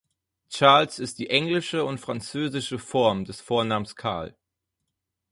[0.49, 4.35] Charles ist die englische und französische Form des Vornamens Karl.